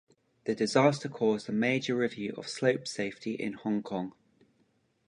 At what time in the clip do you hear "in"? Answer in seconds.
3.35-3.53